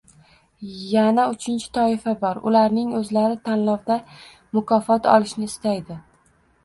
Yana 0.93 1.25
uchinchi 1.33 1.67
toifa 1.77 2.15
bor, 2.23 2.39
ularning 2.51 2.95
oʻzlari 3.01 3.37
tanlovda 3.51 4.01
mukofot 4.59 5.11
olishni 5.17 5.51
istaydi. 5.53 6.01